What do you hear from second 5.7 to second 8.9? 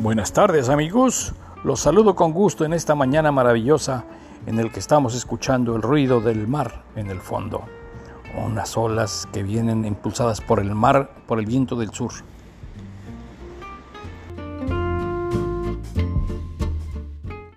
el ruido del mar en el fondo, unas